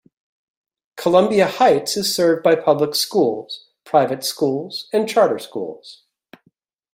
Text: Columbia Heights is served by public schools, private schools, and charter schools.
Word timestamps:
Columbia 0.97 1.45
Heights 1.47 1.95
is 1.95 2.15
served 2.15 2.41
by 2.41 2.55
public 2.55 2.95
schools, 2.95 3.67
private 3.83 4.23
schools, 4.25 4.87
and 4.91 5.07
charter 5.07 5.37
schools. 5.37 6.05